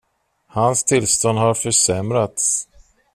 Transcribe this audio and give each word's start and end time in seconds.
Hans 0.47 0.83
tillstånd 0.83 1.39
har 1.39 1.53
försämrats. 1.53 2.67